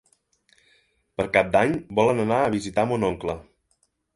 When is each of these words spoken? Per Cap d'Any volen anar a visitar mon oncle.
Per 1.21 1.27
Cap 1.35 1.51
d'Any 1.57 1.75
volen 2.01 2.25
anar 2.25 2.41
a 2.47 2.51
visitar 2.57 2.87
mon 2.93 3.07
oncle. 3.11 3.37